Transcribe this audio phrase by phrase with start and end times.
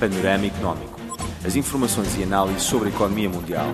[0.00, 0.98] Panorama Económico.
[1.44, 3.66] As informações e análises sobre a economia mundial,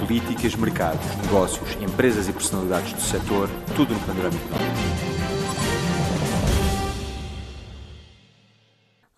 [0.00, 4.86] políticas, mercados, negócios, empresas e personalidades do setor, tudo no Panorama Económico.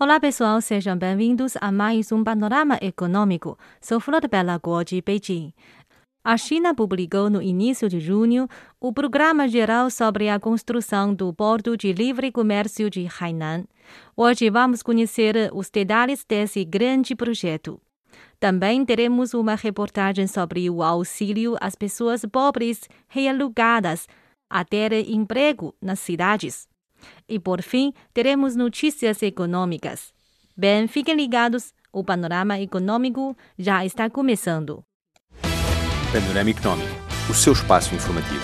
[0.00, 3.56] Olá pessoal, sejam bem-vindos a mais um Panorama Econômico.
[3.80, 5.52] Sou Flor Bela Guo de Beijing.
[6.30, 8.46] A China publicou no início de junho
[8.78, 13.64] o Programa Geral sobre a Construção do Porto de Livre Comércio de Hainan.
[14.14, 17.80] Hoje vamos conhecer os detalhes desse grande projeto.
[18.38, 24.06] Também teremos uma reportagem sobre o auxílio às pessoas pobres realugadas
[24.50, 26.68] a ter emprego nas cidades.
[27.26, 30.12] E por fim, teremos notícias econômicas.
[30.54, 34.84] Bem, fiquem ligados, o panorama econômico já está começando.
[36.10, 36.88] Panorama Económico,
[37.28, 38.40] o seu espaço informativo.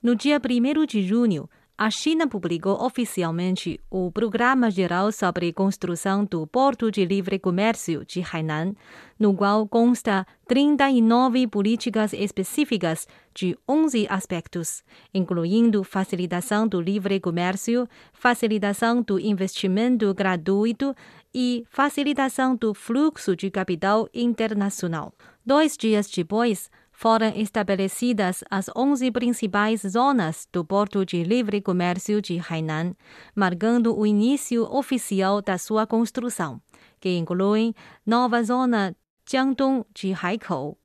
[0.00, 6.46] No dia 1 de junho, a China publicou oficialmente o Programa Geral sobre Construção do
[6.46, 8.74] Porto de Livre Comércio de Hainan,
[9.18, 19.02] no qual consta 39 políticas específicas de 11 aspectos, incluindo facilitação do livre comércio, facilitação
[19.02, 20.94] do investimento gratuito
[21.34, 25.14] e facilitação do fluxo de capital internacional.
[25.44, 32.38] Dois dias depois, foram estabelecidas as 11 principais zonas do Porto de Livre Comércio de
[32.38, 32.94] Hainan,
[33.34, 36.60] marcando o início oficial da sua construção,
[37.00, 37.74] que incluem
[38.06, 38.94] nova zona
[39.28, 40.78] Jiangdong de Haikou,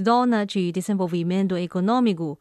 [0.00, 2.36] zona de desenvolvimento econômico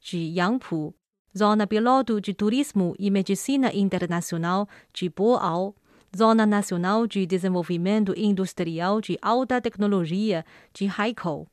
[0.00, 0.94] de Yangpu,
[1.36, 5.74] zona piloto de turismo e medicina internacional de Boao,
[6.16, 11.46] Zona Nacional de Desenvolvimento Industrial de Alta Tecnologia de Haikou,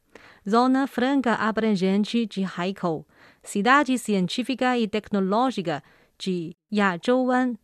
[0.50, 3.06] Zona Franca Abrangente de Haikou,
[3.44, 5.84] Cidade Científica e Tecnológica
[6.17, 7.58] de Yazhouwan,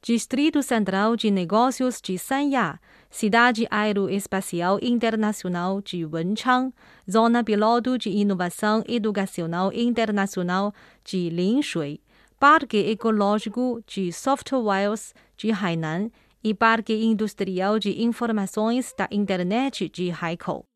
[0.00, 2.78] Distrito Central de Negócios de Sanya,
[3.10, 6.72] Cidade Aeroespacial Internacional de Wenchang,
[7.10, 10.72] Zona Piloto de Inovação Educacional Internacional
[11.02, 12.00] de Linshui,
[12.38, 16.12] Parque Ecológico de Softwares de Hainan
[16.44, 20.66] e Parque Industrial de Informações da Internet de Haikou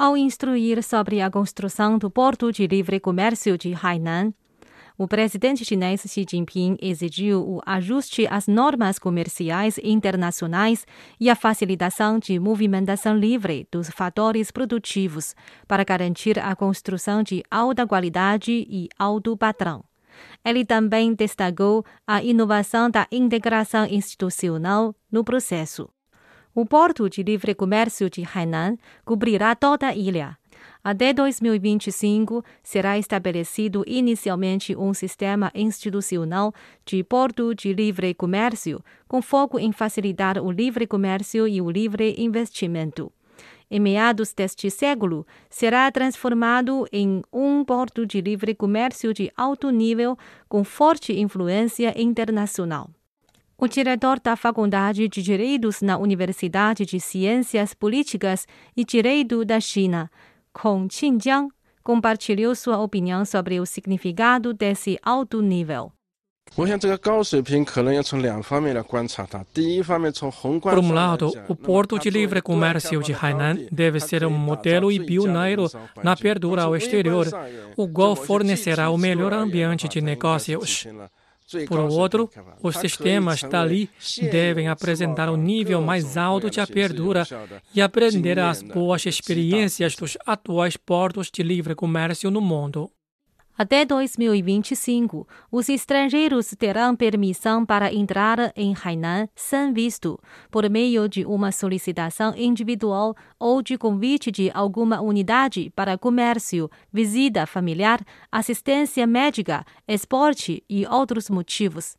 [0.00, 4.32] ao instruir sobre a construção do Porto de Livre Comércio de Hainan,
[4.96, 10.86] o presidente chinês Xi Jinping exigiu o ajuste às normas comerciais internacionais
[11.20, 15.34] e a facilitação de movimentação livre dos fatores produtivos
[15.68, 19.84] para garantir a construção de alta qualidade e alto padrão.
[20.44, 25.88] Ele também destacou a inovação da integração institucional no processo.
[26.54, 30.36] O Porto de Livre Comércio de Hainan cobrirá toda a ilha.
[30.82, 36.52] Até 2025, será estabelecido inicialmente um sistema institucional
[36.84, 42.14] de porto de livre comércio, com foco em facilitar o livre comércio e o livre
[42.18, 43.12] investimento.
[43.70, 50.18] Em meados deste século, será transformado em um porto de livre comércio de alto nível
[50.48, 52.90] com forte influência internacional.
[53.56, 60.10] O diretor da Faculdade de Direitos na Universidade de Ciências Políticas e Direito da China,
[60.52, 61.48] Kong Qingjiang,
[61.84, 65.92] compartilhou sua opinião sobre o significado desse alto nível.
[66.56, 66.68] Por
[70.78, 75.70] um lado, o Porto de Livre Comércio de Hainan deve ser um modelo e pioneiro
[76.02, 77.28] na abertura ao exterior,
[77.76, 80.86] o qual fornecerá o melhor ambiente de negócios.
[81.66, 82.30] Por outro,
[82.62, 83.88] os sistemas dali
[84.30, 87.26] devem apresentar o um nível mais alto de abertura
[87.74, 92.90] e aprender as boas experiências dos atuais portos de livre comércio no mundo.
[93.62, 100.18] Até 2025, os estrangeiros terão permissão para entrar em Hainan sem visto,
[100.50, 107.44] por meio de uma solicitação individual ou de convite de alguma unidade para comércio, visita
[107.44, 108.00] familiar,
[108.32, 111.98] assistência médica, esporte e outros motivos.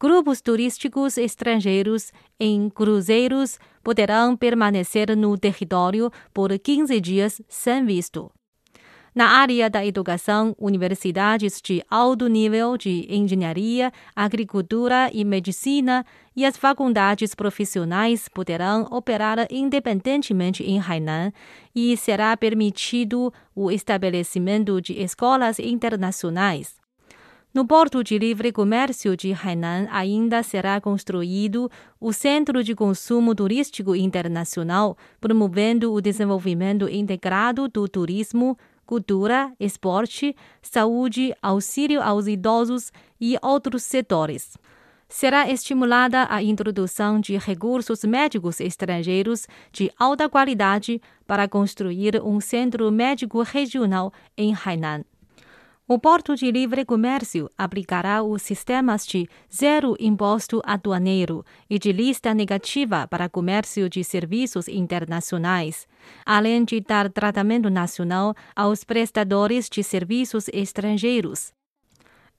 [0.00, 2.10] Grupos turísticos estrangeiros
[2.40, 8.32] em cruzeiros poderão permanecer no território por 15 dias sem visto.
[9.14, 16.56] Na área da educação, universidades de alto nível de engenharia, agricultura e medicina e as
[16.56, 21.30] faculdades profissionais poderão operar independentemente em Hainan
[21.74, 26.80] e será permitido o estabelecimento de escolas internacionais.
[27.52, 31.70] No Porto de Livre Comércio de Hainan ainda será construído
[32.00, 38.56] o Centro de Consumo Turístico Internacional, promovendo o desenvolvimento integrado do turismo,
[38.92, 44.58] cultura, esporte, saúde, auxílio aos idosos e outros setores.
[45.08, 52.90] será estimulada a introdução de recursos médicos estrangeiros de alta qualidade para construir um centro
[52.92, 55.04] médico regional em Hainan.
[55.88, 62.32] O Porto de Livre Comércio aplicará os sistemas de zero imposto aduaneiro e de lista
[62.32, 65.88] negativa para comércio de serviços internacionais,
[66.24, 71.52] além de dar tratamento nacional aos prestadores de serviços estrangeiros.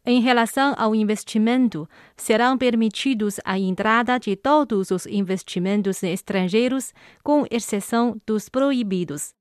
[0.06, 8.20] Em relação ao investimento, serão permitidos a entrada de todos os investimentos estrangeiros, com exceção
[8.26, 9.34] dos proibidos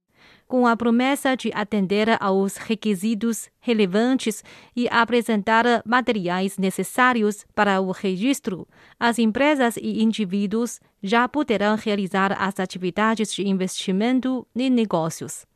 [0.53, 4.45] com a promessa de atender aos requisitos relevantes
[4.77, 8.69] e apresentar materiais necessários para o registro,
[9.01, 15.47] as empresas e indivíduos já poderão realizar as atividades de investimento e negócios.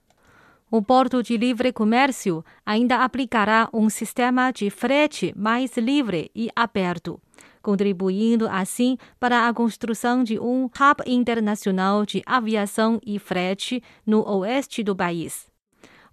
[0.70, 7.20] O Porto de Livre Comércio ainda aplicará um sistema de frete mais livre e aberto
[7.66, 14.84] contribuindo assim para a construção de um hub internacional de aviação e frete no oeste
[14.84, 15.48] do país.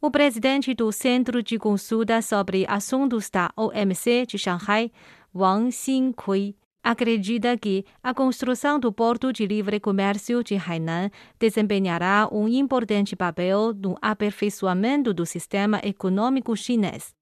[0.02, 4.92] O presidente do Centro de Consulta sobre Assuntos da OMC de Shanghai,
[5.34, 12.48] Wang Xingkui, acredita que a construção do Porto de Livre Comércio de Hainan desempenhará um
[12.48, 17.14] importante papel no aperfeiçoamento do sistema econômico chinês.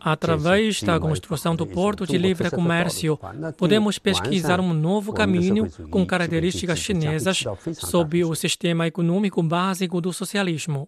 [0.00, 3.18] Através da construção do Porto de Livre Comércio,
[3.56, 10.86] podemos pesquisar um novo caminho com características chinesas sob o sistema econômico básico do socialismo.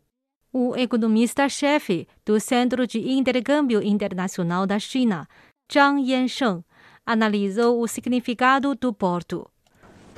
[0.52, 5.26] O economista-chefe do Centro de Intercâmbio Internacional da China,
[5.72, 6.62] Zhang Yansheng,
[7.06, 9.49] analisou o significado do porto.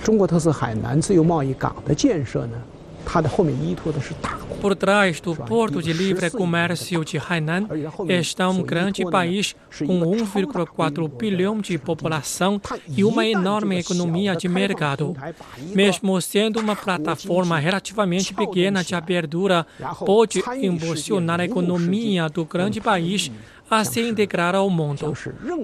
[0.02, 2.60] 中国特色海南自由贸易港的建设呢
[4.61, 7.67] ？por trás do Porto de Livre Comércio de Hainan
[8.09, 15.15] está um grande país com 1,4 bilhão de população e uma enorme economia de mercado.
[15.73, 19.65] Mesmo sendo uma plataforma relativamente pequena de abertura,
[20.05, 23.31] pode impulsionar a economia do grande país
[23.69, 25.13] a se integrar ao mundo.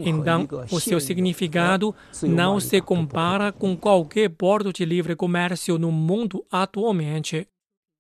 [0.06, 6.46] Então, o seu significado não se compara com qualquer porto de livre comércio no mundo
[6.52, 7.48] atualmente.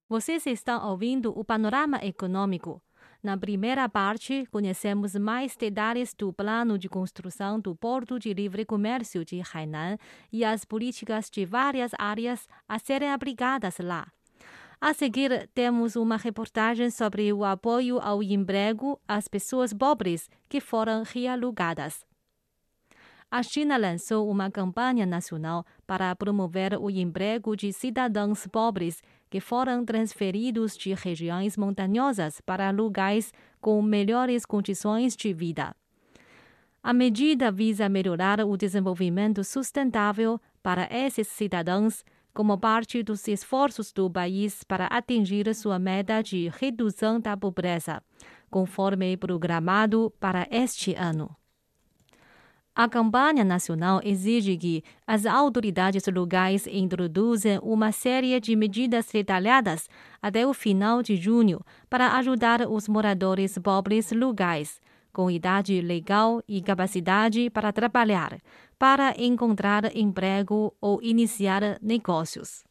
[0.09, 2.81] Vocês estão ouvindo o panorama econômico.
[3.23, 9.23] Na primeira parte, conhecemos mais detalhes do plano de construção do Porto de Livre Comércio
[9.23, 9.97] de Hainan
[10.29, 14.11] e as políticas de várias áreas a serem aplicadas lá.
[14.85, 21.03] A seguir, temos uma reportagem sobre o apoio ao emprego às pessoas pobres que foram
[21.03, 22.06] realugadas.
[23.31, 29.85] A China lançou uma campanha nacional para promover o emprego de cidadãos pobres que foram
[29.85, 33.31] transferidos de regiões montanhosas para lugares
[33.62, 35.74] com melhores condições de vida.
[36.83, 42.03] A medida visa melhorar o desenvolvimento sustentável para esses cidadãos
[42.33, 48.01] como parte dos esforços do país para atingir sua meta de redução da pobreza,
[48.50, 51.35] conforme programado para este ano.
[52.75, 59.88] A campanha nacional exige que as autoridades locais introduzam uma série de medidas detalhadas
[60.19, 64.81] até o final de junho para ajudar os moradores pobres locais,
[65.12, 68.39] com idade legal e capacidade para trabalhar,
[68.84, 72.66] para encontrar emprego ou iniciar negócios.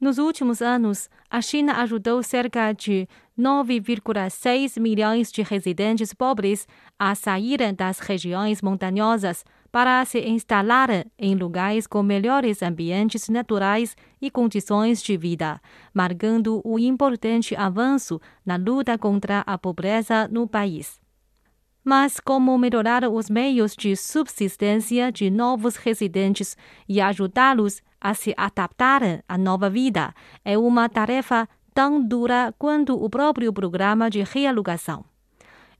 [0.00, 3.06] Nos últimos anos, a China ajudou cerca de
[3.38, 6.66] 9,6 milhões de residentes pobres
[6.98, 14.28] a saírem das regiões montanhosas para se instalarem em lugares com melhores ambientes naturais e
[14.32, 15.60] condições de vida,
[15.94, 21.03] marcando um importante avanço na luta contra a pobreza no país
[21.84, 26.56] mas como melhorar os meios de subsistência de novos residentes
[26.88, 30.14] e ajudá-los a se adaptarem à nova vida
[30.44, 35.04] é uma tarefa tão dura quanto o próprio programa de realocação.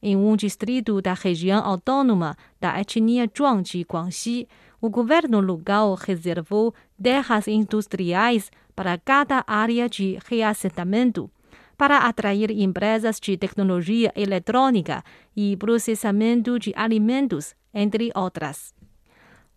[0.02, 4.46] Em um distrito da região autônoma da etnia Zhuang de Guangxi,
[4.80, 11.30] o governo local reservou terras industriais para cada área de reassentamento
[11.76, 15.04] para atrair empresas de tecnologia eletrônica
[15.36, 18.74] e processamento de alimentos, entre outras.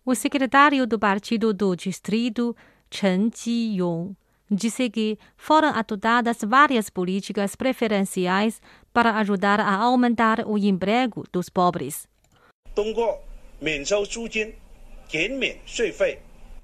[0.04, 2.56] O secretário do Partido do Distrito,
[2.90, 4.16] Chen Ji-yong,
[4.50, 8.60] disse que foram adotadas várias políticas preferenciais
[8.92, 12.08] para ajudar a aumentar o emprego dos pobres.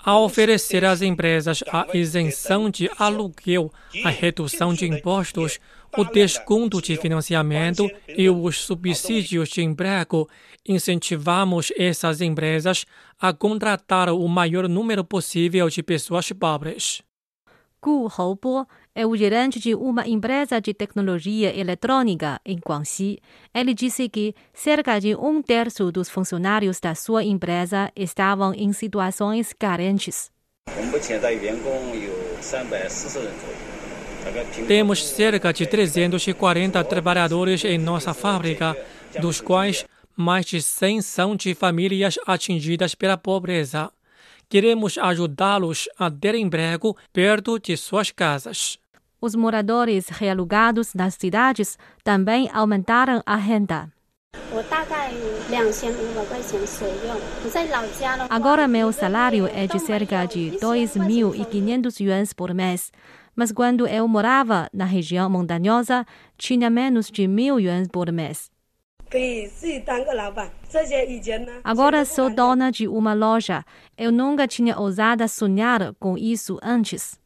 [0.05, 3.73] A oferecer às empresas a isenção de aluguel,
[4.05, 5.59] a redução de impostos,
[5.97, 10.29] o desconto de financiamento e os subsídios de emprego,
[10.67, 12.85] incentivamos essas empresas
[13.19, 17.01] a contratar o maior número possível de pessoas pobres.
[18.95, 23.19] É o gerente de uma empresa de tecnologia eletrônica em Guangxi.
[23.53, 29.53] Ele disse que cerca de um terço dos funcionários da sua empresa estavam em situações
[29.53, 30.31] carentes.
[34.69, 38.77] Temos cerca de 340 trabalhadores em nossa fábrica,
[39.21, 39.85] dos quais
[40.17, 43.91] mais de 100 são de famílias atingidas pela pobreza.
[44.49, 48.79] Queremos ajudá-los a ter emprego perto de suas casas.
[49.25, 53.91] Os moradores realugados nas cidades também aumentaram a renda.
[58.29, 62.93] Agora meu salário é de cerca de 2.500 yuans por mês,
[63.35, 66.05] mas quando eu morava na região montanhosa,
[66.37, 68.51] tinha menos de mil yuans por mês.
[71.65, 73.65] Agora sou dona de uma loja.
[73.97, 77.24] Eu nunca tinha ousado sonhar com isso antes.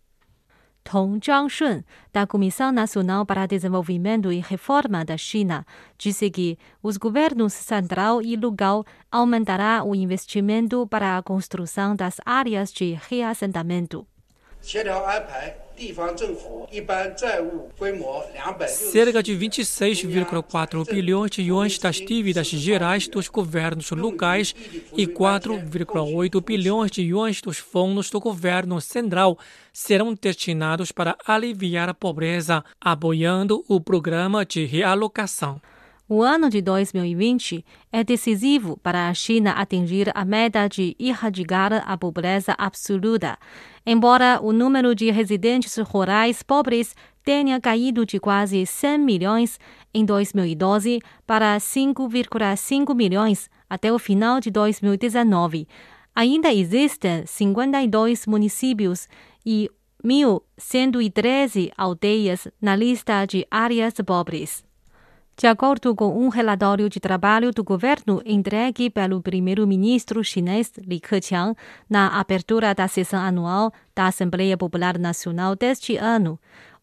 [0.90, 5.66] Tong Zhangshun, da Comissão Nacional para Desenvolvimento e Reforma da China,
[5.98, 12.72] disse que os governos central e local aumentará o investimento para a construção das áreas
[12.72, 14.06] de reassentamento.
[18.68, 24.54] Cerca de 26,4 bilhões de yuans das dívidas gerais dos governos locais
[24.96, 29.38] e 4,8 bilhões de yuans dos fundos do governo central
[29.72, 35.60] serão destinados para aliviar a pobreza, apoiando o programa de realocação.
[36.10, 37.62] O ano de 2020
[37.92, 43.38] é decisivo para a China atingir a meta de erradicar a pobreza absoluta.
[43.84, 49.60] Embora o número de residentes rurais pobres tenha caído de quase 100 milhões
[49.92, 55.68] em 2012 para 5,5 milhões até o final de 2019,
[56.14, 59.06] ainda existem 52 municípios
[59.44, 59.70] e
[60.02, 64.67] 1.113 aldeias na lista de áreas pobres.
[65.38, 71.54] De acordo com um relatório de trabalho do governo entregue pelo primeiro-ministro chinês Li Keqiang
[71.88, 76.40] na abertura da sessão anual da Assembleia Popular Nacional deste ano,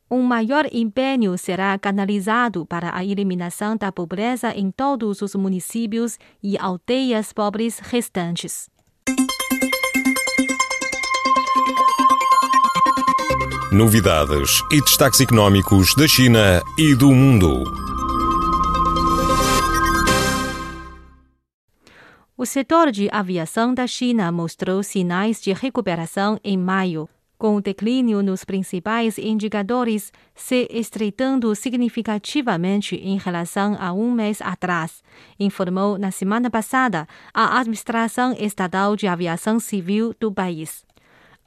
[0.09, 6.57] um maior empenho será canalizado para a eliminação da pobreza em todos os municípios e
[6.57, 8.69] aldeias pobres restantes.
[13.69, 17.94] Novidades e destaques económicos da China e do mundo.
[22.37, 28.21] O setor de aviação da China mostrou sinais de recuperação em maio, com o declínio
[28.21, 35.01] nos principais indicadores se estreitando significativamente em relação a um mês atrás,
[35.39, 40.83] informou na semana passada a Administração Estatal de Aviação Civil do país.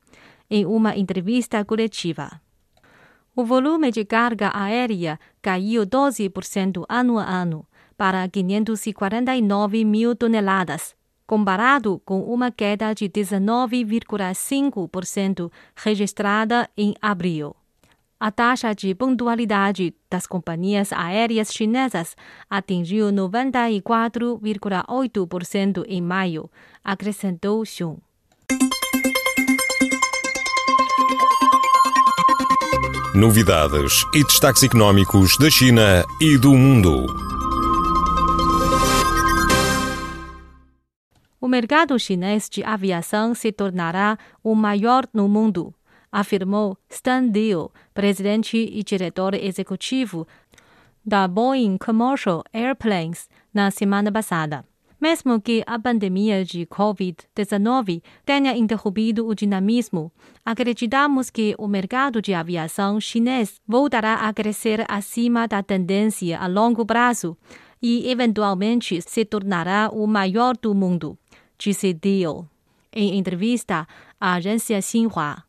[0.48, 2.40] em uma entrevista coletiva
[3.40, 7.66] o volume de carga aérea caiu 12% ano a ano,
[7.96, 10.94] para 549 mil toneladas,
[11.26, 17.56] comparado com uma queda de 19,5% registrada em abril.
[18.18, 22.14] A taxa de pontualidade das companhias aéreas chinesas
[22.50, 26.50] atingiu 94,8% em maio,
[26.84, 27.96] acrescentou Xiong.
[33.20, 37.04] Novidades e destaques económicos da China e do mundo.
[41.38, 45.74] O mercado chinês de aviação se tornará o maior no mundo,
[46.10, 50.26] afirmou Stan Deal, presidente e diretor executivo
[51.04, 54.64] da Boeing Commercial Airplanes, na semana passada.
[55.00, 60.12] Mesmo que a pandemia de Covid-19 tenha interrompido o dinamismo,
[60.44, 66.84] acreditamos que o mercado de aviação chinês voltará a crescer acima da tendência a longo
[66.84, 67.34] prazo
[67.80, 71.18] e, eventualmente, se tornará o maior do mundo,
[71.58, 72.46] disse Deal,
[72.92, 73.88] em entrevista
[74.20, 75.42] à agência Xinhua.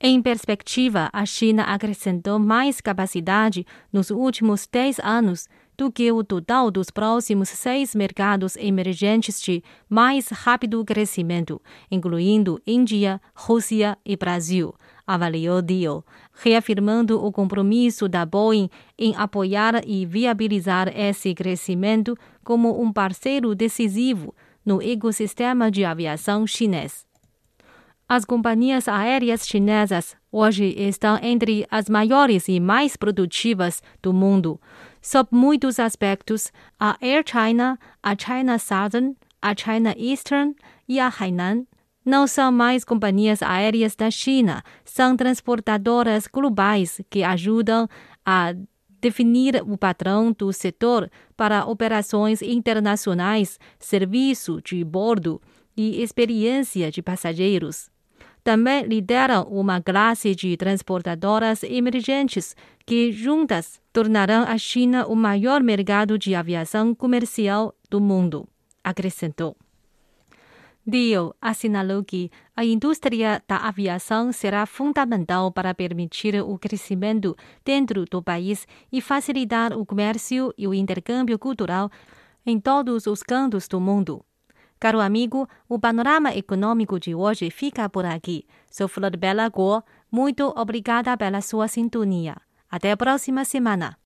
[0.00, 5.48] Em perspectiva, a China acrescentou mais capacidade nos últimos 10 anos
[5.78, 13.20] do que o total dos próximos seis mercados emergentes de mais rápido crescimento, incluindo Índia,
[13.32, 14.74] Rússia e Brasil,
[15.06, 16.04] avaliou Dio,
[16.34, 18.68] reafirmando o compromisso da Boeing
[18.98, 24.34] em apoiar e viabilizar esse crescimento como um parceiro decisivo
[24.66, 27.07] no ecossistema de aviação chinês.
[28.10, 34.58] As companhias aéreas chinesas hoje estão entre as maiores e mais produtivas do mundo.
[35.02, 36.50] Sob muitos aspectos,
[36.80, 40.56] a Air China, a China Southern, a China Eastern
[40.88, 41.66] e a Hainan
[42.02, 47.86] não são mais companhias aéreas da China, são transportadoras globais que ajudam
[48.24, 48.54] a
[49.02, 55.42] definir o padrão do setor para operações internacionais, serviço de bordo
[55.76, 57.90] e experiência de passageiros
[58.48, 66.18] também lideram uma classe de transportadoras emergentes que, juntas, tornarão a China o maior mercado
[66.18, 68.48] de aviação comercial do mundo,
[68.82, 69.54] acrescentou.
[70.86, 78.22] Dio assinalou que a indústria da aviação será fundamental para permitir o crescimento dentro do
[78.22, 81.90] país e facilitar o comércio e o intercâmbio cultural
[82.46, 84.24] em todos os cantos do mundo.
[84.78, 88.46] Caro amigo, o panorama econômico de hoje fica por aqui.
[88.70, 89.82] Sou Flor Bela Guo.
[90.10, 92.36] Muito obrigada pela sua sintonia.
[92.70, 93.96] Até a próxima semana.